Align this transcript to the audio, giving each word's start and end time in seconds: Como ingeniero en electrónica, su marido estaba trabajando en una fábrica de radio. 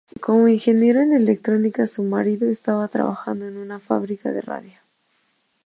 Como 0.19 0.47
ingeniero 0.47 1.01
en 1.01 1.11
electrónica, 1.13 1.85
su 1.85 2.01
marido 2.01 2.49
estaba 2.49 2.87
trabajando 2.87 3.45
en 3.45 3.57
una 3.57 3.79
fábrica 3.79 4.31
de 4.33 4.41
radio. 4.41 4.79